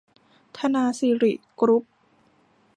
[0.57, 1.83] ธนาสิริ กรุ๊ป